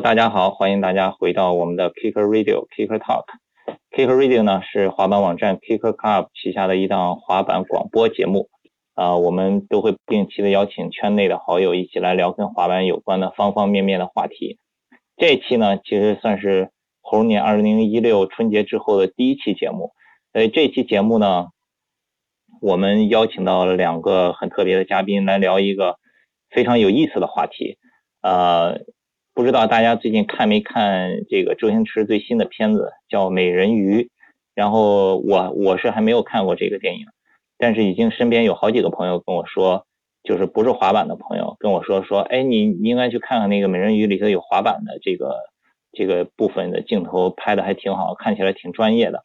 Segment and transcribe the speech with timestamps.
[0.00, 3.24] 大家好，欢迎大家回到我们的 Kicker Radio Kicker Talk。
[3.90, 8.48] Kicker Radio 呢是滑板网站 Kicker Club 旗下的一档滑板广播节目。
[8.94, 14.58] 啊，我们都会定期的邀请圈内的好友一起来聊跟滑板有关的方方面面的话题。
[15.16, 16.70] 这期呢，其实算是
[17.00, 19.90] 猴年二零一六春节之后的第一期节目。
[20.32, 21.48] 所以这期节目呢，
[22.60, 25.96] 我们邀请到了两个很特别的嘉宾来聊一个
[26.50, 27.78] 非常有意思的话题。
[28.22, 28.80] 呃，
[29.38, 34.02] 不知道大家最近看没看这个周星驰最新的片子叫《美人鱼》？
[34.52, 37.06] 然后我我是还没有看过这个电影，
[37.56, 39.86] 但是已经身边有好几个朋友跟我说，
[40.24, 45.36] 就是不是滑板的朋友跟我说说，哎，你应该去看看那个《美人鱼》里头有滑板的这个
[45.92, 49.22] 这个部分的镜头拍的还挺好，看起来挺专业的。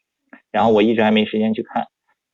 [0.52, 1.88] 然后我一直还没时间去看，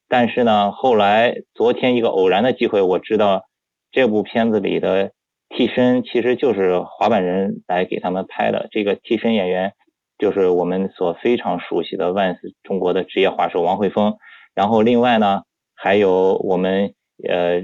[0.09, 3.45] 但是呢，后来昨天一个偶然的机会，我知道
[3.89, 5.13] 这部片子里的
[5.49, 8.67] 替身其实就是滑板人来给他们拍的。
[8.72, 9.73] 这个替身演员
[10.17, 14.16] 就是我们所非常熟悉的万斯中国的职业滑手王慧峰。
[14.56, 15.41] 然后另外呢，
[15.75, 16.94] 还有我们
[17.28, 17.61] 呃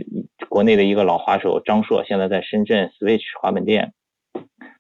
[0.50, 3.94] 国内的一个老滑手张硕，现在在深圳 Switch 滑板店，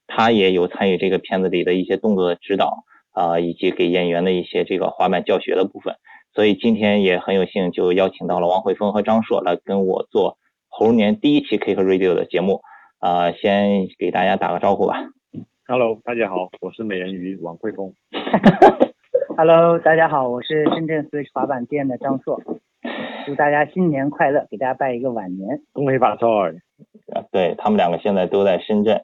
[0.08, 2.84] 他也有参与这个片子里的一些动作的指导。
[3.16, 5.95] 啊，以及给演员的一些这个滑板教学的部分，
[6.34, 12.59] 所以今天也很有幸就邀请到了王慧峰和张硕来跟我做猴年第一期 Kick Radio 的节目。
[13.06, 14.95] 啊，先给大家打个招呼吧。
[15.67, 17.94] Hello，大家好，我是美人鱼王慧峰。
[19.38, 22.42] Hello，大家好，我是深圳 Switch 滑板店的张硕。
[23.28, 26.25] 祝大家新年快乐，给大家拜一个晚年，恭喜发财。
[27.14, 29.03] 啊，对他们两个现在都在深圳。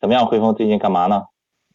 [0.00, 1.26] 怎么样，慧峰最近干嘛呢？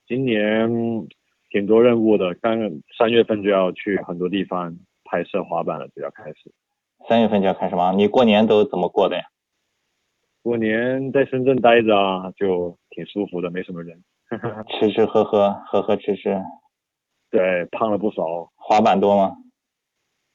[0.06, 1.08] 今年。
[1.52, 2.60] 挺多任务的，刚
[2.98, 4.76] 三月份就要去很多地方
[5.06, 6.52] 拍摄滑板了，就要开始。
[7.08, 7.94] 三月份就要开始吗？
[7.94, 9.24] 你过年都怎么过的呀？
[10.44, 14.04] 过年在深圳待着啊，就挺舒服的，没什么人。
[14.80, 16.42] 吃吃喝喝，喝喝吃吃。
[17.30, 18.24] 对，胖了不少。
[18.56, 19.36] 滑板多吗？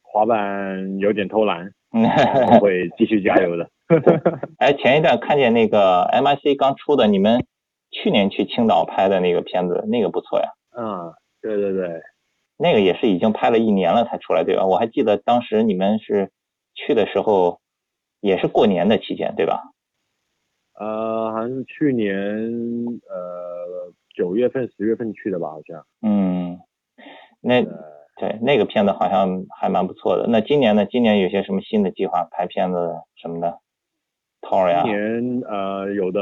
[0.02, 1.70] 滑板有点偷懒，
[2.60, 3.68] 会继续加油的。
[4.58, 7.44] 哎，前一段看见那个 M I C 刚出的，你们
[7.90, 10.48] 去年去青岛拍的那个片子，那个不错呀。
[10.78, 11.12] 嗯，
[11.42, 12.00] 对对对，
[12.56, 14.64] 那个也是已经拍了一年了才出来，对吧？
[14.66, 16.30] 我还记得当时你们是
[16.74, 17.60] 去的时候，
[18.20, 19.62] 也是过年的期间，对吧？
[20.78, 22.14] 呃，好像是去年
[23.08, 25.86] 呃九月份、十月份去的吧，好像。
[26.02, 26.58] 嗯，
[27.40, 27.62] 那
[28.18, 30.26] 对那个片子好像还蛮不错的。
[30.28, 30.86] 那今年呢？
[30.86, 32.24] 今年有些什么新的计划？
[32.30, 33.58] 拍片子什么的？
[34.42, 34.82] 套呀？
[34.84, 36.20] 今年呃有的，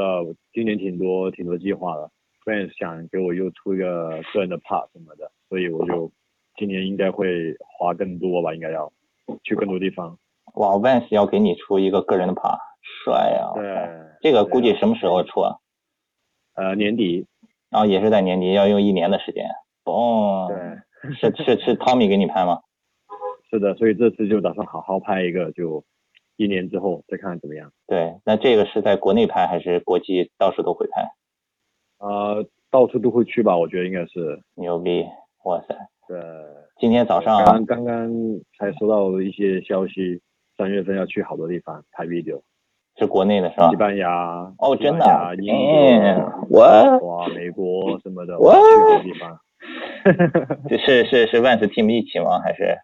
[0.53, 2.09] 今年挺多挺多计划的。
[2.45, 6.11] fans 想给我又出一个个人的 part 什么的，所以我就
[6.55, 8.91] 今年应该会花更多吧，应该要
[9.43, 10.17] 去更多地方。
[10.53, 12.57] 哇，Vans 要给你出一个个人的 part，
[13.03, 13.51] 帅呀！
[13.55, 13.89] 对，
[14.21, 15.55] 这个估计什么时候出啊？
[16.55, 17.27] 呃，年底。
[17.69, 19.45] 然后也是在年底，要用一年的时间。
[19.83, 20.47] 哦。
[20.49, 20.57] 对。
[21.13, 22.61] 是是是，Tommy 给你拍吗？
[23.51, 25.83] 是的，所以这次就打算好好拍一个，就
[26.35, 27.71] 一年之后再看看怎么样。
[27.85, 31.07] 对，那这个是在国内拍还是国际到处都会拍？
[31.99, 35.05] 呃，到处都会去吧，我觉得应该是牛逼，
[35.43, 35.75] 哇塞！
[36.07, 36.19] 对，
[36.79, 38.11] 今天早上刚刚刚
[38.57, 40.21] 才收到一些消息，
[40.57, 42.41] 三月份要去好多地方拍 video，
[42.97, 43.69] 是国内的是吧？
[43.69, 44.09] 西班牙
[44.57, 45.53] 哦，真的，英
[46.49, 49.39] 国，我哇，美国什么的，我去好多地方。
[50.79, 52.39] 是是是，Vans team 一起吗？
[52.39, 52.77] 还是？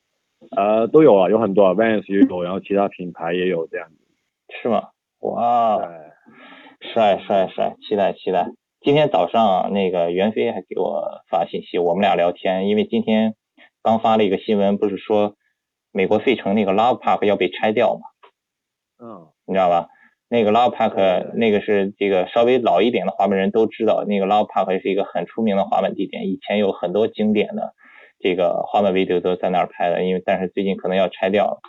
[0.56, 3.96] 呃，都有啊，有很多，Vans 也有，然后其他品牌也有这样子。
[4.62, 4.88] 是吗？
[5.20, 5.80] 哇！
[6.92, 8.48] 帅帅帅，期待期待。
[8.82, 13.34] 今天早上那个袁飞还给我发信息，我们俩聊天，因为今天
[13.82, 15.36] 刚发了一个新闻，不是说
[15.92, 18.02] 美国费城那个 Love Park 要被拆掉吗？
[19.02, 19.88] 嗯，你知道吧？
[20.28, 27.74] 那个 Love Park 那个是这个稍微老一点的滑板人都知道，那个 Love Park 是一个很出名的滑板地点，以前有很多经典的
[28.20, 31.60] 这个滑板 video 都在那儿拍的，因为但是最近可能要拆掉了，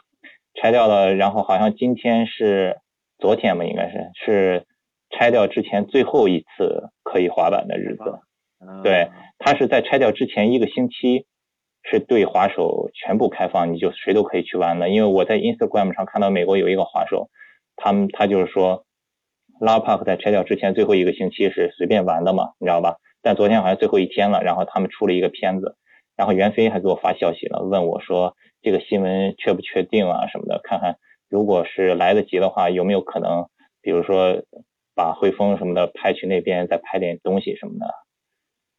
[0.62, 2.78] 拆掉了，然后好像今天是
[3.18, 4.66] 昨天吧，应该是是。
[5.12, 8.19] 拆掉之前最后一次可以滑板的日子，
[8.83, 9.07] 对，
[9.38, 11.25] 他是在拆掉之前一个星期
[11.83, 14.89] 是对滑手全部开放，你就谁都可以去玩的。
[14.89, 17.30] 因为我在 Instagram 上看到美国有一个滑手，
[17.75, 18.86] 他们他就是说
[19.60, 22.95] ，La Park 在拆掉之前最后一个星期是随便玩的嘛，你知道吧？
[23.22, 25.75] 但昨天好像最后一天了，然后他们出了一个片子，
[26.16, 30.98] 然后袁飞还给我发消息了，问我说这个新闻确不确定啊什么的，看看
[31.30, 33.48] 如果是来得及的话，有没有可能，
[33.81, 34.44] 比如说。
[34.98, 37.86] 把汇丰什么的派去那边，再拍点东西什么的，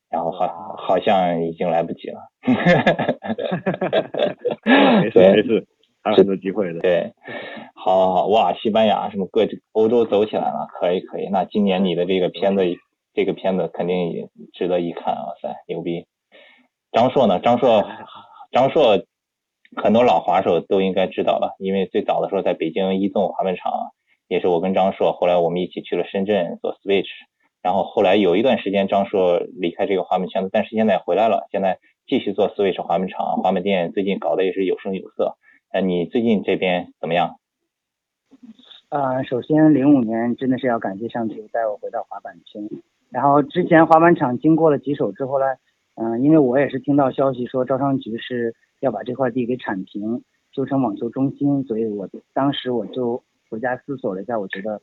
[0.09, 2.21] 然后好好像已经来不及了。
[5.03, 5.67] 没 事 没事，
[6.07, 6.79] 还有很多机会的。
[6.79, 7.13] 对，
[7.75, 11.29] 好好好，哇，西班牙什么各欧洲走起来了，可以可以。
[11.33, 12.63] 那今年你的这个片子
[13.13, 15.35] 这个片子肯定也值得一看哇！
[15.43, 16.07] 塞，牛逼！
[16.93, 17.41] 张硕呢？
[17.41, 17.85] 张硕，
[18.53, 19.03] 张硕，
[19.75, 23.73] 很多老滑手都应该知道了，因为最早的时候在北京一纵滑板场，
[24.29, 27.09] 也是我跟张硕，后来我们一起去了深圳做 Switch，
[27.63, 35.37] 然后后来有一段时间张硕离开这个滑板圈子，但是现在回来了，现在继续做 Switch 滑板场，滑板店最近搞得也是有声有色。
[35.77, 37.37] 呃，你最近这边怎么样？
[38.89, 42.67] 呃，首先零五年真的是要感谢上帝带我回到滑板圈，
[43.11, 45.45] 然后之前滑板场经过了几手之后呢，
[45.97, 54.81] 嗯，因为我也是听到消息说招商局是要把这块地给铲平，修成网球中心，所以我当时我就回家思索了一下，我觉得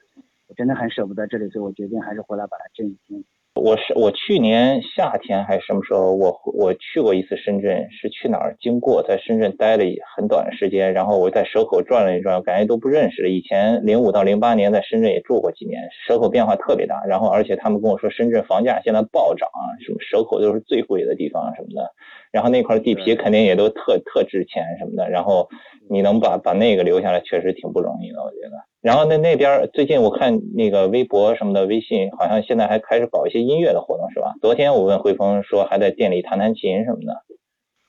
[0.48, 3.26] 我真的很舍不得这里，所以我决定还是回来把它振兴。
[3.56, 9.84] 我是我去年夏天还是什么时候，我我去过一次深圳，是去哪儿经过，在深圳待了
[10.16, 13.30] 很短时间，然后我在蛇口转了一转，感觉都不认识了。
[13.30, 21.94] 以前零五到零八年在深圳也住过几年，蛇口变化特别大，然后而且他们跟我说深圳房价现在暴涨啊，什么蛇口都是最贵的地方什么的，
[22.34, 25.48] 然后那块地皮肯定也都特特值钱什么的，然后
[25.88, 28.58] 你能把把那个留下来，确实挺不容易的，我觉得。
[28.82, 34.34] 然后那那边最近我看那个微博什么的，微信好像现在还开始搞一些音乐的活动，是吧？
[34.42, 37.24] 昨天我问汇丰说还在店里弹弹琴什么的。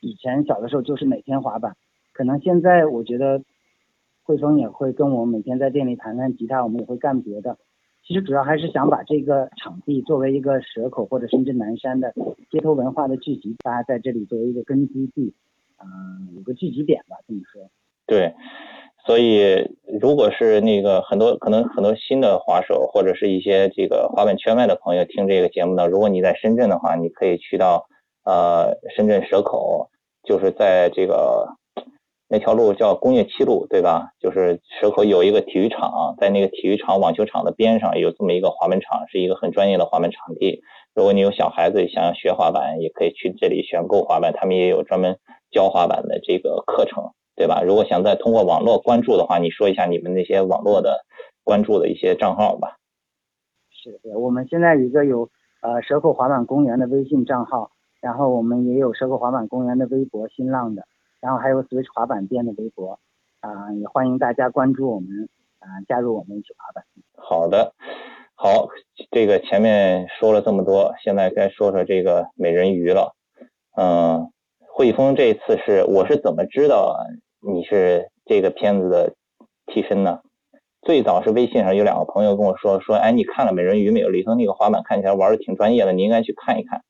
[0.03, 1.75] 以前小的时候就是每天滑板，
[2.13, 3.43] 可能现在我觉得
[4.25, 7.57] 汇丰也会跟我们每天在店里弹弹吉他，我们也会干别的。
[8.07, 12.13] 其实主要还是想把这个场地作为一个蛇口或者深圳南山的
[12.51, 15.33] 街头文化的聚集，大家在这里作为一个根基地，
[15.79, 17.63] 嗯，有个聚集点吧，这么说。
[18.07, 18.35] 对。
[19.07, 19.71] 所以，
[20.01, 27.87] 如果是那个很多可能很多新的滑手，或者是一些这个滑板圈外的朋友听这个节目呢，如果你在深圳的话，你可以去到
[28.25, 29.91] 呃深圳蛇口，
[30.23, 31.47] 就是在这个
[32.29, 34.11] 那条路叫工业七路，对吧？
[34.21, 40.63] 就是蛇口有一个体育场，在那个体育场网球场的边上有这么一个滑板场，是一个很专业的滑板场地。
[40.95, 45.19] 如果你有小孩子想要学滑板，也可以去这里选购滑板，他们也有专门
[45.51, 47.13] 教滑板的这个课程。
[47.37, 47.63] 对吧？
[47.63, 51.05] 如果想再通过网络关注的话，你说一下你们那些网络的
[51.43, 52.77] 关注的一些账号吧。
[53.73, 55.29] 是的，我们现在一个有
[55.61, 60.85] 呃蛇口滑板公园的微信账号，然后我们也有蛇口滑板公园的微博、新浪的，
[61.25, 62.99] 然后还有 Switch 滑板店的微博，
[63.41, 66.85] 啊，也欢迎大家关注我们，啊，加入我们一起滑板。
[67.17, 67.73] 好的，
[68.35, 68.69] 好，
[69.11, 73.17] 这个前面说了这么多，现在该说说这个美人鱼了，
[73.79, 74.31] 嗯。
[74.77, 76.97] 汇丰这次是我是怎么知道
[77.41, 79.15] 你是这个片子的
[79.67, 80.19] 替身呢？
[80.83, 84.09] 最早是微信上有两个朋友跟我说说，哎，你看了美人鱼没有？
[84.09, 86.83] 里头那个滑板看起来玩的挺专业的，你应该去看一看。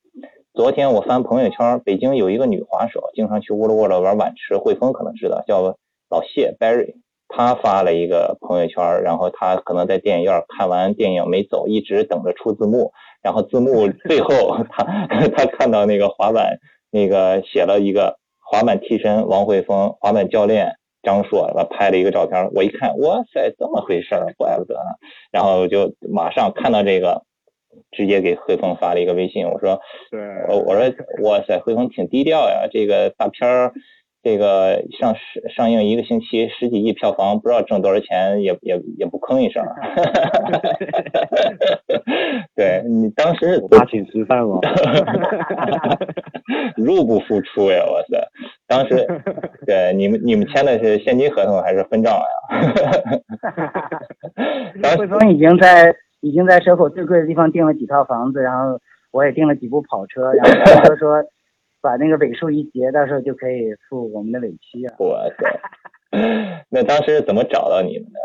[0.55, 5.77] 昨天我翻朋友圈，北京有一个女滑手，经常去乌鲁沃了玩碗池，汇丰可能知道，叫
[6.09, 6.95] 老谢 Barry，
[7.27, 16.57] 他发了一个朋友圈，然后他可能在电影院看完电影没走，一直等着出字幕，然后字幕 最后他他看到那个滑板。
[16.93, 24.91] 那个写了一个滑板替身王慧峰，滑板教练张硕，他拍了一个照片，我一看，哇塞，这么回事儿，怪不得呢。
[25.33, 27.25] 然后就马上看到这个，
[27.93, 29.81] 直接给汇丰发了一个微信，我说，
[30.49, 33.73] 我我说，哇塞，汇丰挺低调呀，这个大片儿。
[34.27, 35.15] 这个上
[35.55, 39.63] 上映一个星期十几亿票房，不知道挣多少钱，也也也不吭一声。
[42.57, 44.61] 对你当时大请吃饭吗？
[46.75, 47.85] 入不敷出呀！
[47.85, 48.27] 哇塞，
[48.67, 49.07] 当时
[49.67, 52.25] 对你们你们签的是现金合同还是分账呀？
[54.97, 55.95] 汇丰已经在
[56.25, 58.81] 已经在蛇口最贵的地方订了几套房子， 然后
[59.13, 60.51] 我也订了几部跑车， 然后
[60.83, 61.23] 他说。
[61.85, 64.97] 把那个尾数一结，到时候就可以付我们的尾期啊！
[65.01, 65.61] 哇塞，
[66.71, 68.19] 那当时怎么找到你们的？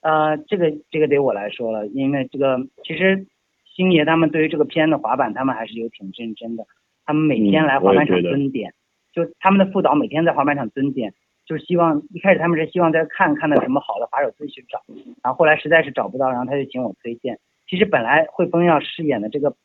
[0.00, 3.24] 啊，这个这个得我来说了，因为这个其实
[3.72, 6.64] 星爷他们对于这个片的滑板，他们还是有挺认真的。
[7.06, 8.74] 他们每天来滑板场蹲点，
[9.12, 11.14] 就他们的副导每天在滑板场蹲点，
[11.48, 14.82] 就是希望一开始他们是希望在看看到什么好的滑手自己去找，
[15.22, 17.40] 然后后来实在是找不到，然后他就请我推荐。
[17.66, 19.56] 其实本来汇丰要饰演的这个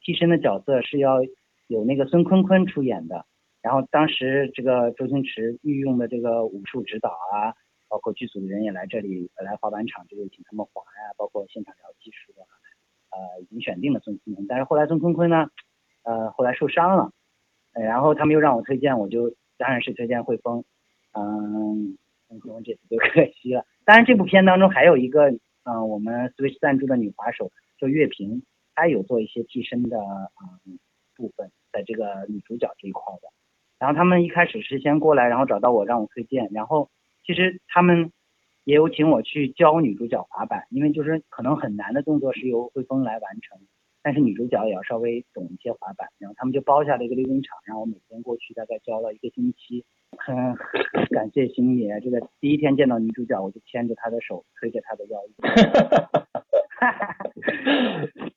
[0.00, 1.20] 替身的角色是要。
[1.70, 3.26] 有那个孙坤坤出演的，
[3.60, 7.52] 然后当时这个周星驰御用的这个武术指导啊，
[7.90, 12.48] 包括剧组的人也来这里来滑板场，就是请他们滑呀，包括现场聊技术啊，
[13.10, 15.50] 呃，已经选定了孙坤坤，但是后来孙坤坤呢，
[16.04, 17.12] 呃，后来受伤了，
[17.74, 20.64] 然后他们又让我推荐，我就当然是推荐汇丰，
[21.18, 21.98] 嗯，
[22.28, 23.64] 孙坤坤这次就可惜了。
[23.84, 25.30] 当然这部片当中还有一个，
[25.64, 28.42] 嗯，我们 Switch 赞助的女滑手叫岳平，
[28.74, 29.98] 她有做一些替身的，
[30.66, 30.78] 嗯，
[31.16, 31.50] 部分。
[31.70, 33.28] 在这个女主角这一块的，
[33.78, 36.88] 然后他们一开始是先过来，然后找到我让我推荐，然后
[37.26, 38.10] 其实他们
[38.64, 43.58] 也有请我去教女主角滑板，因为就是可能很难的动作是由汇丰来完成，
[44.02, 49.84] 但是女主角也要稍微懂一些滑板，然后他们就包下了一个溜冰场，让我每天过去，大概教了一个星期。
[50.16, 50.56] 很
[51.10, 55.34] 感谢星爷，这个第一天见到女主角，我就牵着她的手，推着她的腰椅。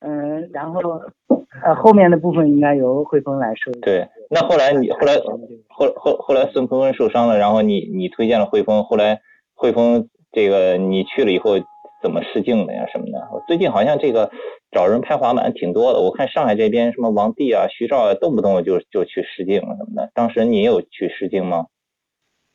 [0.00, 0.80] 嗯，然后
[1.62, 3.72] 呃后面的部分应该由汇丰来说。
[3.80, 5.14] 对，那后来你后来
[5.68, 9.22] 后后后来孙坤坤受伤了，然后你你推荐了汇丰，后来
[9.54, 11.52] 汇丰这个你去了以后
[12.02, 13.28] 怎么试镜的呀什么的？
[13.32, 14.30] 我最近好像这个
[14.70, 20.10] 找人拍滑板挺多的，我看上海这边什么王帝啊、徐兆啊，动不动就就去试镜了什么的。
[20.14, 21.66] 当时你有去试镜吗？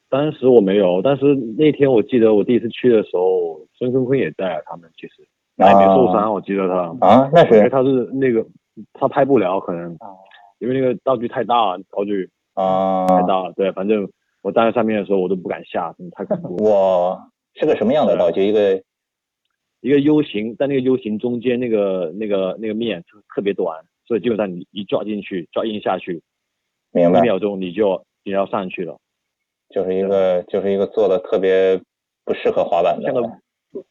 [0.09, 5.27] 当时我没有，但是那天我记得我第一次去的时候，孙坤坤也在啊，他们其实。
[5.59, 8.45] 还没受伤，我记得他啊，那是他是那个
[8.93, 9.97] 他拍不了，可能
[10.59, 13.51] 因为那个道具太大，道具啊太大了。
[13.55, 14.07] 对，反正
[14.43, 16.63] 我站在上面的时候，我都不敢下，太恐怖。
[16.63, 17.19] 我，
[17.55, 18.45] 是个什么样的道具？
[18.45, 18.79] 一个
[19.81, 23.03] 一个 U 型，在那个 U 型中间那个那个那个面
[23.33, 26.21] 特别短，所以基本上你一抓进去，抓印下去，
[26.91, 27.19] 明白？
[27.19, 28.97] 一秒钟你就你要上去了，
[29.69, 31.79] 就是一个就是一个做的特别
[32.25, 33.03] 不适合滑板的。
[33.03, 33.29] 像个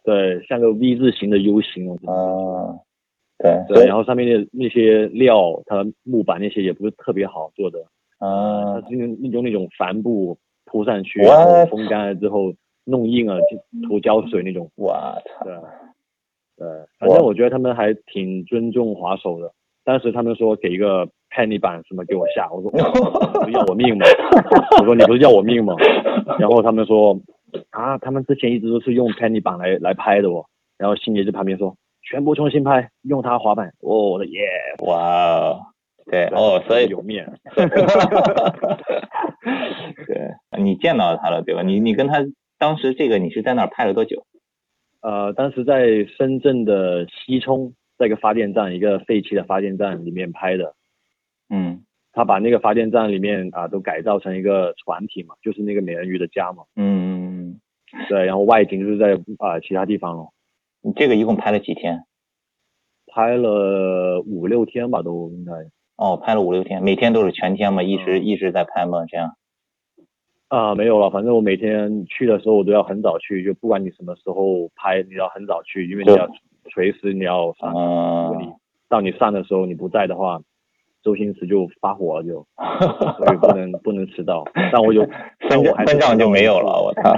[0.02, 2.78] 对，像个 V 字形的 U 型啊。
[3.38, 7.78] 对对，然后上面的那些料，它木板那些也不是特别好做的。
[8.16, 8.80] 啊。
[8.80, 12.54] 它是用用那种帆布铺上去，然后风干了之后
[12.86, 14.70] 弄硬了就涂胶水那种。
[14.76, 15.44] 我操。
[15.44, 15.54] 对。
[16.58, 16.66] 对，
[16.98, 19.52] 反正我觉得他们还挺尊重滑手的。
[19.84, 22.70] 当时他们说给一个 penny 板什么给我下，我说
[23.44, 24.06] 不要我命吗？
[24.80, 25.74] 我说你不是要我命吗？
[26.40, 27.20] 然后他们说。
[27.70, 30.44] 啊，他们之前一直都是用 Penny 板来来拍的哦，
[30.76, 33.68] 然后星爷在旁边说，全部重新拍，用它滑板。
[33.80, 34.40] 哦，我的耶，
[34.84, 35.56] 哇，
[36.10, 37.32] 对，哦，所以有面。
[40.06, 41.62] 对，你见到他了对吧？
[41.62, 42.18] 你你跟他
[42.58, 44.26] 当时这个你是在那儿拍了多久？
[45.00, 50.74] 呃，当时在深圳的西冲，在一个发电站，一个废弃的发电站里面拍的。
[51.50, 51.82] 嗯。
[52.12, 56.64] 他把那个发电站里面啊都改造成一个船体嘛，就是那个美人鱼的家嘛。
[56.74, 57.60] 嗯，
[58.08, 60.30] 对，然后外景就是在啊其他地方了。
[60.80, 62.04] 你这个一共拍了几天？
[63.06, 65.52] 拍了五六天吧，都应该。
[65.96, 69.04] 哦，拍了五六天，每天都是全天嘛，一直一直在拍嘛？
[69.04, 69.36] 这样？
[70.48, 76.28] 啊，没有了，反正我每天去的时候我都要很早去，就不管你什么时候拍，你要很早去，因为你要
[76.72, 77.70] 随时你要上。
[77.72, 78.48] 如果你
[78.88, 80.40] 到你上的时候你不在的话。
[81.02, 82.44] 周星驰就发火了，就
[83.16, 84.42] 所以不能不能迟到。
[84.72, 85.06] 但我有
[85.48, 87.14] 分分账就没有了，我操！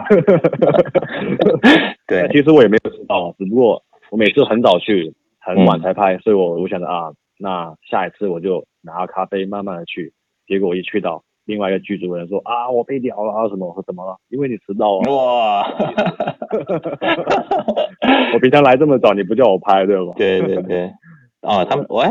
[2.07, 10.13] 对，其实我也没有迟到，只不过我每次很早去，很晚才拍，所以我我想着啊，那下一次我就拿咖啡慢慢的去。
[10.47, 13.67] 结果我一去到，另外一个剧组人说啊，我被屌了啊什么？
[13.67, 14.17] 我说怎么了？
[14.29, 15.11] 因为你迟到了。
[15.11, 15.65] 哇！
[18.35, 20.13] 我平常来这么早，你不叫我拍对吧？
[20.17, 20.93] 对对对。
[21.41, 22.05] 哦，他们 喂。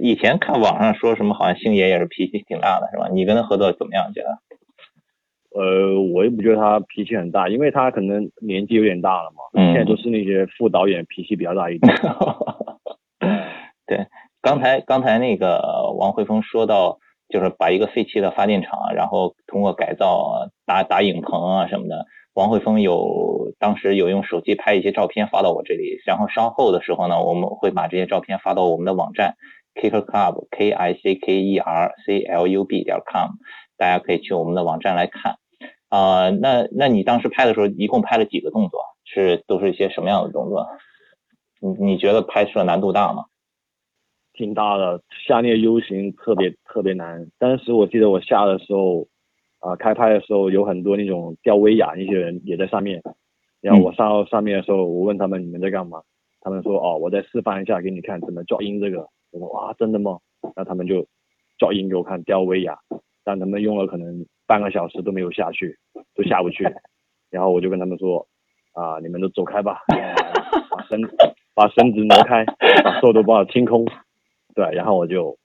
[0.00, 3.08] 以前看网上说什么，好像星爷也是脾气挺大的，是吧？
[3.12, 4.12] 你跟他合作怎么样？
[4.14, 4.28] 觉得？
[5.60, 9.42] 呃，我也不觉得他脾气很大，因为他可能年纪有点大了嘛。
[9.54, 9.72] 嗯。
[9.72, 11.94] 现在都是那些副导演脾气比较大一点。
[13.86, 14.06] 对，
[14.40, 15.60] 刚才刚才那个
[15.96, 16.98] 王慧峰说到，
[17.28, 22.06] 就是把一个废弃的发电厂，然后通过改造打打影棚啊什么的。
[22.34, 29.36] 王慧峰有当时有用手机拍一些照片发到我这里，然后稍后的时候呢，我们会把这些照片发到我们的网站。
[29.74, 33.30] Kicker Club K I C K E R C L U B 点 com，
[33.76, 35.36] 大家可以去我们的网站来看。
[35.88, 38.80] 啊，那那你当时拍的时候，一共拍了几个动作？
[39.04, 40.66] 是都是一些什么样的动作？
[41.60, 43.24] 你你觉得拍摄难度大吗？
[44.34, 47.26] 挺大的，下那个 U 型特别特别难。
[47.38, 49.06] 当时我记得我下的时候，
[49.60, 53.02] 啊，开拍的时候有很多那种吊威亚那些人也在上面。
[53.60, 56.02] 然后我上到上面的时候，我问他们你们在干嘛？
[56.42, 59.08] 他们说哦，我在示范一下给你看怎么抓音这个。
[59.32, 60.18] 我说哇，真的吗？
[60.54, 61.06] 那他们就
[61.58, 62.78] 照音给我看，吊威亚，
[63.24, 65.78] 但他们用了可能半个小时都没有下去，
[66.14, 66.64] 都下不去。
[67.30, 68.26] 然后我就跟他们说，
[68.74, 69.80] 啊，你们都走开吧，
[70.70, 71.00] 把绳
[71.54, 72.44] 把绳子挪开，
[72.84, 73.86] 把手都帮我清空。
[74.54, 75.36] 对，然后我就，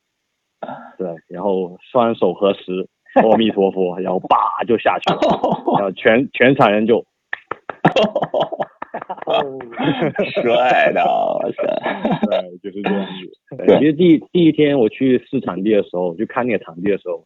[0.98, 4.38] 对，然后双手合十，阿弥陀佛，然后叭
[4.68, 5.20] 就下去了，
[5.78, 7.06] 然后全全场人就。
[10.42, 11.64] 帅的，哇塞！
[12.26, 13.12] 对，就是这样子。
[13.80, 17.26] 其实第第一天我去试场地的时候，就看那个场地的时候，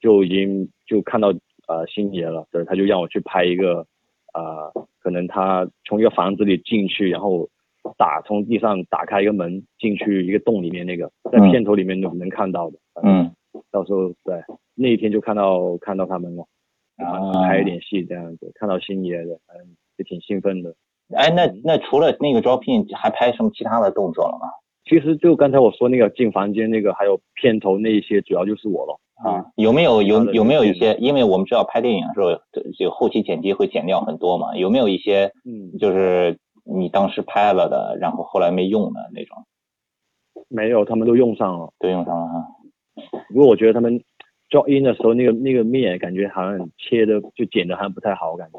[0.00, 1.28] 就已经就看到
[1.68, 2.46] 呃星爷了。
[2.50, 3.86] 对，他就让我去拍一个
[4.34, 7.48] 呃，可能他从一个房子里进去，然后
[7.96, 12.78] 打从地上打开一个门进去一个洞里面那个，在片头里面能能看到的。
[13.02, 13.30] 嗯。
[13.70, 14.42] 到时候对
[14.74, 16.44] 那一天就看到看到他们了，
[16.96, 20.74] 然后拍一点戏这样子，看到星爷的，嗯，也挺兴奋的。
[21.14, 24.48] 哎，那那除了那个招聘，还拍什么其他的动作了吗？
[24.88, 29.00] 其实就刚才我说那个进房间那个，还有片头那一些，主要就是我了。
[29.24, 30.94] 啊，有没有有有没有一些？
[30.96, 32.32] 因为我们知道拍电影的时候，
[32.76, 34.56] 就后期剪辑会剪掉很多嘛。
[34.56, 39.44] 有没有一些，嗯，就是你当时拍了的，然后后来没用的那种？
[40.48, 42.46] 没有，他们都用上了，都用上了哈。
[43.28, 44.02] 不过我觉得他们
[44.50, 48.58] drop in 的时候，那个那个面感觉好像切的就剪的还不太好，感觉。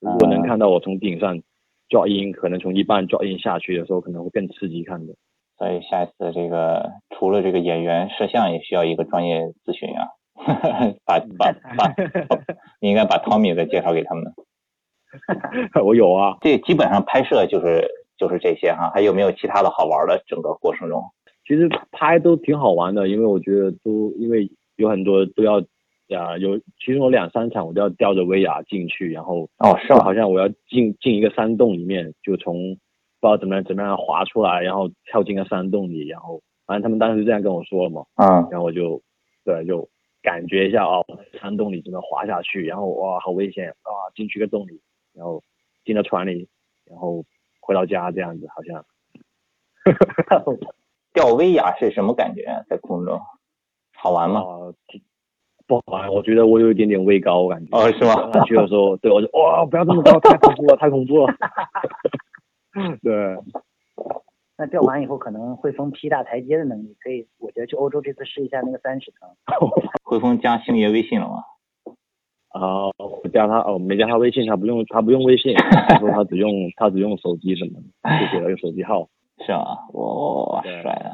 [0.00, 1.40] 如果能看到我从顶上
[1.88, 5.14] drop in，可能从一半 drop in 下去的时候，可能会更刺激看的。
[5.58, 10.08] 所以下一次这个除了这个演员，摄像也需要一个专业咨询啊。
[11.04, 11.94] 把把把，
[12.80, 14.24] 你应该把 Tommy 再介绍给他们。
[15.84, 20.22] 我有啊，这基本上拍摄就是就是这些哈，还有没有其他的好玩的？
[20.26, 21.02] 整个过程中，
[21.46, 25.58] 其实拍都挺好玩的，因为我觉得都因为有很多都要
[26.18, 29.92] 啊，有其中有两三场我都要吊着威亚进去，然后哦是？
[29.94, 32.76] 好像我要进进一个山洞里面，就从。
[33.22, 39.00] 不知道怎么样怎么样滑出来，然后跳进个山洞里，然后反正他们当时这样跟我说了嘛，嗯，然后我就
[39.44, 39.88] 对就
[40.20, 41.06] 感觉一下哦，
[41.40, 44.80] 山洞里怎么滑下去，然后哇好危险啊，进去个洞里，
[45.14, 45.42] 然后
[45.84, 46.48] 进到船里，
[46.84, 47.24] 然后
[47.60, 48.84] 回到家这样子，好像，
[51.12, 52.64] 吊威亚是什么感觉？
[52.68, 53.20] 在空中
[53.94, 54.42] 好玩吗？
[55.66, 57.76] 不好玩，我觉得我有一点点畏高我感觉。
[57.76, 58.30] 哦，是吗？
[58.44, 61.34] 去的时候，对我就哇不要这么高，太恐怖了，太恐怖了。
[63.02, 63.36] 对，
[64.56, 69.28] 那钓完以后可能汇丰劈大台阶的能力，可以，我觉得去欧洲这次试一下那个三十层。
[70.02, 71.44] 汇丰加星爷微信了吗？
[72.52, 75.54] 啊，我加他哦，没加他微信，他不用，他不用微信，
[75.88, 79.08] 他说他只用他只用手机什么的，就给了个手机号。
[79.44, 79.64] 是吗？
[79.94, 81.10] 哇，帅的。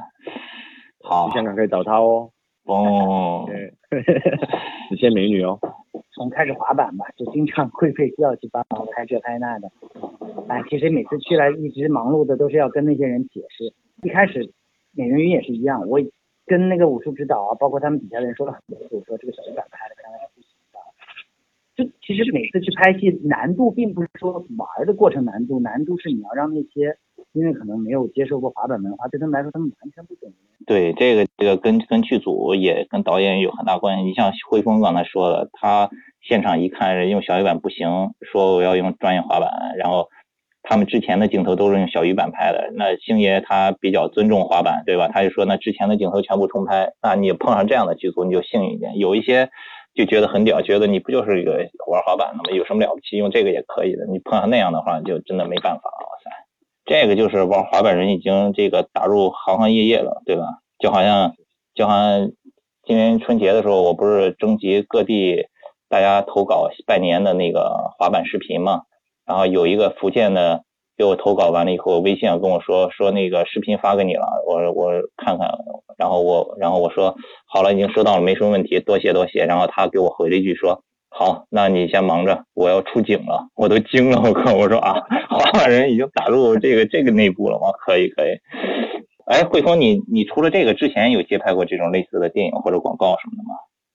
[1.02, 2.30] 好，香港可以找他哦。
[2.66, 3.46] 哦。
[3.46, 3.72] 对
[4.90, 5.58] 只限美女哦。
[6.12, 9.70] 从开始滑板吧，就经常会被叫去帮忙拍这拍那的。
[10.48, 13.72] 哎，其实每次去了，一直忙碌的都是要跟那些人解释。
[14.02, 14.52] 一开始
[14.92, 16.00] 美人鱼也是一样，我
[16.46, 19.94] 跟那个武术指导啊，包括他们底下的人说了很多次，我说这个小鱼板拍的。
[21.78, 26.98] 就其实每次去拍戏，难度并不是说玩的过程难度，难度是你要让那些
[27.32, 30.32] 因为可能没有接受过滑板文化，对他们来说他们完全不懂。
[30.66, 34.02] 对，这个这个跟跟剧组也跟导演有很大关系。
[34.02, 35.88] 你像汇丰刚才说的，他。
[36.20, 37.88] 现场一看，用小鱼板不行，
[38.20, 39.48] 说我要用专业滑板。
[39.78, 40.08] 然后
[40.62, 42.70] 他们之前的镜头都是用小鱼板拍的。
[42.74, 45.08] 那星爷他比较尊重滑板，对吧？
[45.08, 46.92] 他就说那之前的镜头全部重拍。
[47.00, 48.98] 那你碰上这样的剧组，你就幸运一点。
[48.98, 49.48] 有一些
[49.98, 52.44] 就觉得很屌，觉得你不就是一个玩滑板的吗？
[52.56, 53.16] 有什么了不起？
[53.16, 54.06] 用这个也可以的。
[54.06, 56.06] 你碰上那样的话，就真的没办法了。
[56.06, 56.30] 哇塞，
[56.84, 60.44] 这个就是玩滑板人已经这个打入行行业业了，对吧？
[60.78, 61.34] 就好像
[61.74, 62.30] 就好像
[62.84, 65.48] 今年春节的时候，我不是征集各地。
[65.90, 68.82] 大家投稿拜年的那个滑板视频嘛，
[69.24, 70.62] 然后有一个福建的
[70.98, 75.48] 给我投稿完了以后，微信上跟我说说那个视频发给你了，我我看看，
[75.96, 77.14] 然后我然后我说
[77.46, 79.44] 好了，已经收到了，没什么问题，多谢多谢。
[79.46, 84.94] 然后他给我回了一句说好，那你先忙着，我要出警了，我都惊了，我靠，我说啊，
[85.30, 87.70] 滑板人已经打入这个这个内部了吗？
[87.78, 88.30] 可以可以。
[89.26, 93.54] 哎，汇丰，你你除了这个之前有接拍过这种类似的电影或者广告什么的吗？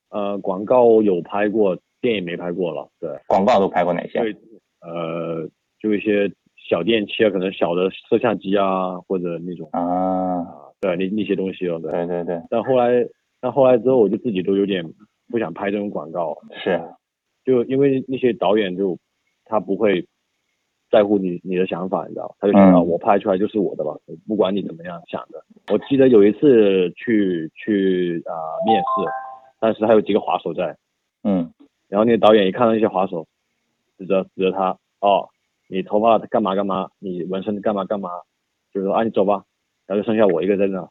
[0.10, 2.88] 呃，广告有拍过，电影没拍过了。
[3.00, 4.20] 对，广告都拍过哪些？
[4.20, 4.36] 对，
[4.82, 5.50] 呃，
[5.82, 6.32] 就一些
[6.68, 10.46] 小电器啊，可能小的摄像机啊，或者那种啊，
[10.82, 11.80] 对，那那些东西哦。
[11.80, 12.42] 对对对。
[12.50, 13.06] 但后来，
[13.40, 14.84] 但后来之后，我就自己都有点
[15.30, 16.38] 不想拍这种广告。
[16.64, 16.82] 是。
[17.46, 18.98] 就因为那些导演就
[19.46, 20.08] 他不会
[20.90, 23.92] 在乎你你的想法，你知道，他就想到我拍出来就是我的吧，
[24.28, 25.44] 不管你怎么样想的。
[25.72, 28.34] 我记得有一次去去啊
[28.66, 29.10] 面试。
[29.60, 30.76] 当时还有几个滑手在，
[31.24, 31.50] 嗯，
[31.88, 33.26] 然后那个导演一看到那些滑手，
[33.98, 35.30] 指着指着他，哦，
[35.74, 38.10] 你头发干嘛干嘛，你纹身干嘛干嘛，
[38.72, 39.44] 就是说啊你走吧，
[39.88, 40.88] 然后就剩下我一个在那，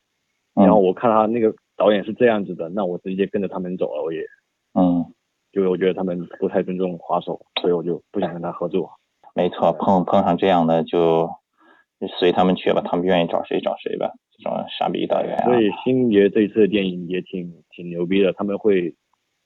[0.54, 4.20] 然后我看他那个导演是这样子的，那我直接跟着他们走了，我也，
[4.74, 5.06] 嗯，
[5.52, 8.90] 就我觉得他们不太尊重滑手，所以我就不想跟他合作。
[9.34, 11.30] 没错，碰碰上这样的就
[12.18, 14.10] 随他们去吧，他们愿意找谁找谁吧。
[14.36, 15.44] 这种傻逼导演啊！
[15.44, 18.94] 所以星爷这一次的电影也挺挺牛逼的，他们会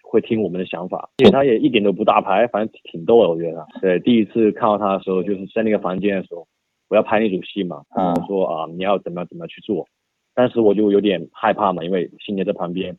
[0.09, 3.67] 会听我们的想法，因为他也一点都不大牌，反正挺逗的，我觉得。
[3.81, 6.47] 对，第一次看到他的时候，就是在那个房间的时候，
[6.89, 9.87] 我要拍那组戏嘛，我说啊，你要怎么怎么去做，
[10.35, 12.97] 当时我就有点害怕嘛，因为星爷在旁边，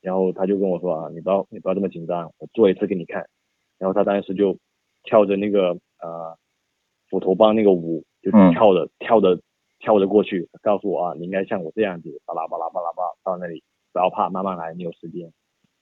[0.00, 3.26] 然后他就跟我说啊，你不要你不要这么紧张，我做一次给你看，
[3.78, 4.56] 然后他当时就
[5.02, 6.36] 跳着那个呃
[7.08, 9.40] 斧头帮那个舞，就跳着跳着。
[9.84, 15.28] 跳着过去，告诉我啊，你应该像我这样子，巴拉巴拉巴拉巴拉到那里，不要怕，慢慢来，你有时间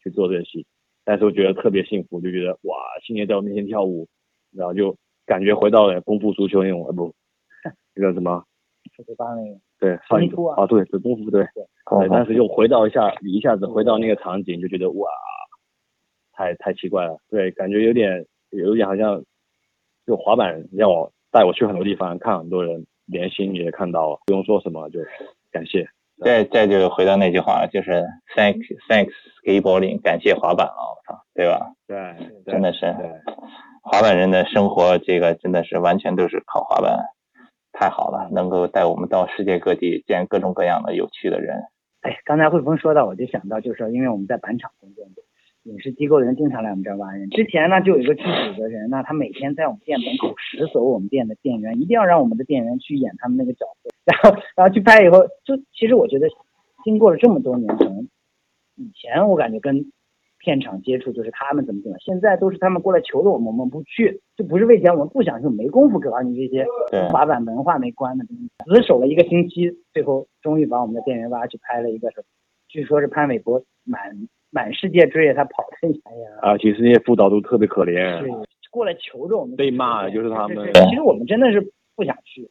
[0.03, 0.67] 去做这个戏。
[1.05, 4.07] 但是我觉得特别幸福，就觉得哇，星爷在我面前跳舞，
[4.53, 7.13] 然后就感觉回到了功夫足球那种，不，
[7.97, 8.45] 那个什么，
[9.07, 15.09] 对方那个，对，上一部啊，对，对功夫对，对，但是又回到一下，一下子回到那个场景，就觉得哇，
[16.33, 19.25] 太太奇怪了，对，感觉有点有点好像，
[20.07, 25.01] 就滑板让我带我去很多地方，看很多人，连心也看到了，不用说什么，就
[25.51, 25.89] 感谢。
[26.25, 28.05] 再再就回到那句话，就是
[28.37, 28.57] thank
[28.89, 29.13] thanks
[29.45, 31.73] skateboarding，感谢滑板了，我操，对吧？
[31.87, 31.97] 对，
[32.47, 32.95] 真的是，
[33.83, 36.99] 滑板人的生活，这个真的是完全都是靠滑板，
[37.73, 41.63] 太好了，能够带我们到世界各地见各种各样的有趣的人。
[42.03, 45.05] 哎，刚才汇丰说到，我就想到，就是说，因为我们在板厂工作，
[45.65, 47.29] 影视机构的人经常来我们这儿挖人。
[47.31, 53.91] 之前呢，就有一个剧组的人呢，他每天在我们店门口死守我们店的店员，一定要让我们的店员去演他们那个角色。
[54.07, 56.29] 然后，然后去拍以后，就其实我觉得，
[56.83, 58.09] 经过了这么多年，可能
[58.77, 59.93] 以前我感觉跟
[60.39, 66.65] 片场接触就是他们怎么怎么，现在都是他们过来求着我们，我们不去，就不是为钱，我们不想去，没功夫搞你这些
[67.11, 68.49] 滑板文化没关的东西。
[68.65, 72.09] 死守了一个星期，最后终于把我们的店员挖去拍了一个，
[72.67, 74.01] 据说是潘玮柏满
[74.51, 75.89] 满世界追着他跑的。
[75.89, 78.23] 哎呀，啊，其实那些副导都特别可怜，
[78.71, 80.71] 过来求着我们，被骂就是他们。
[80.89, 81.61] 其实我们真的是
[81.97, 82.49] 不想去。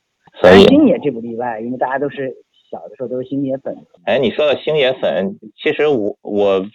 [0.68, 2.36] 星爷这不例外，因为大家都是
[2.70, 3.76] 小的时候都是星爷粉。
[4.06, 6.66] 哎，你说到星爷粉，其实我我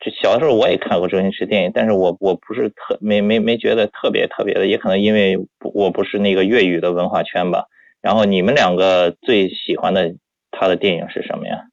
[0.00, 5.36] 这小的时候我也看过周星驰电影，但是我我不是特没没没觉得特别特别的，也可能因为
[5.74, 7.64] 我不是那个粤语的文化圈吧。
[8.00, 10.14] 然后你们两个最喜欢的
[10.50, 11.64] 他的电影是什么呀？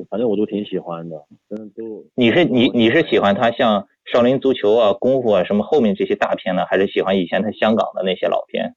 [0.00, 2.02] 我反正我都挺喜欢的，真的都。
[2.14, 8.74] 你是你你是喜欢他像少林足球啊、功夫啊什么后面这些大片呢，还是喜欢以前他香港的那些老片？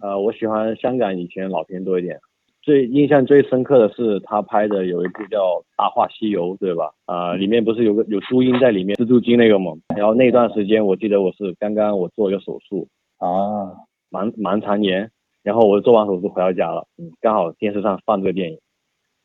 [0.00, 2.20] 呃，我喜欢香港以前老片多一点，
[2.62, 5.38] 最印象最深刻的是他拍的有一部叫
[5.76, 6.92] 《大话西游》，对吧？
[7.06, 9.72] 啊，里面不是有个有朱茵在里面，蜘蛛精那个嘛。
[9.96, 12.86] 然后那段时间我记得我是刚刚我做一个手术
[13.18, 13.74] 啊，
[14.12, 15.10] 盲盲肠炎，
[15.42, 18.58] 然后我做完手术回到家了，嗯，刚好电视上放这个电影，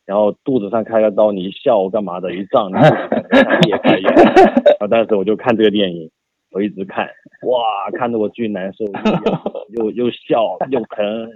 [0.07, 6.09] 然后肚子上开个刀，你一笑干嘛的，一胀，裂开一样，然后当时我就看这个电影。
[6.49, 7.05] 我一直看，
[7.41, 8.85] 哇，看得我巨难受，
[9.77, 11.29] 又又笑又疼，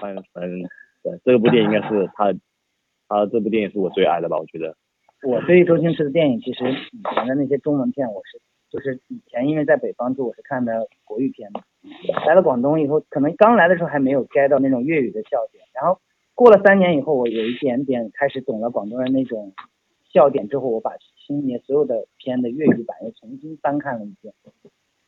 [0.00, 0.22] 反正
[1.02, 2.30] 对，这部电影应该是他，
[3.08, 4.36] 他这部电影是我最爱的吧？
[4.38, 4.76] 我觉得。
[5.26, 8.38] 我对周星驰的电影，其实以前的那些中文片，我是
[8.70, 11.62] 就是以前因为在北方住，我是看的国语片嘛。
[12.26, 15.98] 来了广东以后，可能刚来的时候还没有 get 到那种粤语的笑点，然后
[16.34, 19.52] 过了三年以后，我有一点点开始懂了广东人那种。
[20.12, 20.92] 笑点之后，我把
[21.26, 24.32] 星爷所有的片的粤语版又重新翻看了一遍，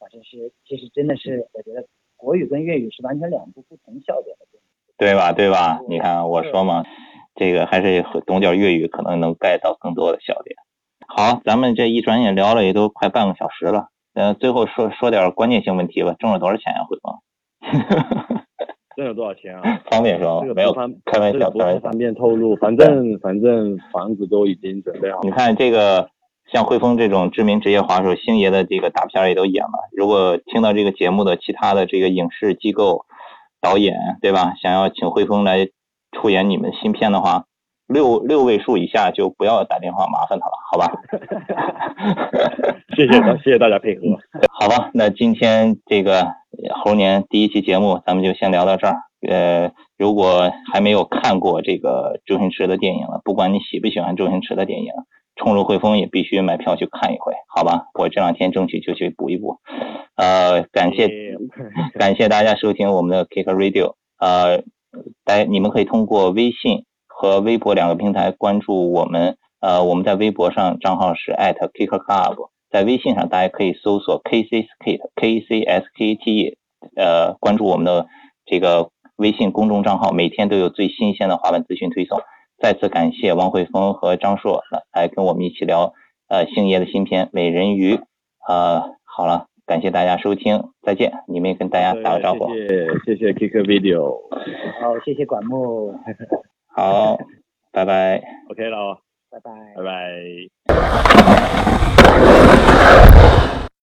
[0.00, 1.86] 啊，这是其实真的是我觉得
[2.16, 5.32] 国语跟粤语是完全两部不同笑点的电影，对吧？
[5.32, 5.80] 对吧？
[5.88, 6.82] 你看我说嘛，
[7.36, 10.56] 这个还是懂点粤语可能能 get 到更多的笑点。
[11.06, 17.14] 好，咱们这一转眼聊了也都快半个小时了，呃，最后说说点关键性问题吧，挣了多少钱呀，汇丰？
[18.96, 19.62] 这有多少钱啊？
[19.90, 20.72] 方便说，没有
[21.04, 22.56] 开玩笑，不方便透露。
[22.56, 25.20] 反正反正房子都已经准备好。
[25.22, 26.08] 你看这个，
[26.50, 29.90] 像汇丰这种知名职业滑手，星爷的这个大片也都演了。
[29.92, 33.04] 如果听到这个节目的其他的这个影视机构
[33.60, 34.54] 导演，对吧？
[34.62, 35.68] 想要请汇丰来
[36.12, 37.44] 出演你们新片的话，
[37.86, 40.92] 六六位数以下就不要打电话麻烦他了，好吧？
[42.96, 43.12] 谢谢
[43.44, 44.02] 谢谢大家配合。
[44.50, 46.26] 好吧，那今天这个。
[46.82, 48.96] 猴年第一期节目，咱们就先聊到这儿。
[49.28, 54.90] 呃，如果还没有看过这个周星驰的电影了，不管你喜不喜欢周星驰的电影，
[55.36, 57.88] 冲入汇丰也必须买票去看一回，好吧？
[57.92, 59.58] 我这两天争取就去补一补。
[60.14, 61.10] 呃，感谢
[61.98, 63.96] 感谢大家收听我们的 Kick Radio。
[64.18, 64.62] 呃，
[65.26, 66.86] 大家你们可以通过微信
[67.18, 69.38] 和微博两个平台关注我们。
[69.60, 72.50] 呃，我们在微博上账号是 @KickerClub。
[72.70, 76.58] 在微信上，大家可以搜索 KCSkate K C S K T E，
[76.94, 78.06] 呃，关注我们的
[78.44, 82.20] 这个微信公众账号，每天都有最新鲜的滑板资讯推送。
[82.58, 85.94] 再次感谢王慧峰和张硕来跟我们一起聊
[86.28, 87.94] 呃星爷的新片《美人鱼》。
[88.46, 91.12] 呃，好了，感谢大家收听，再见。
[91.26, 92.52] 你们也跟大家打个招呼。
[92.54, 94.20] 谢谢谢谢 Kick Video。
[94.82, 95.94] 好，谢谢管木。
[96.76, 97.16] 好，
[97.72, 98.22] 拜拜。
[98.50, 99.00] OK 了。
[99.30, 99.50] 拜拜。
[99.74, 100.46] 拜拜。